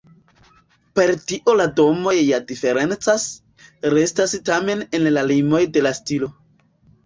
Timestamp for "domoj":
1.81-2.15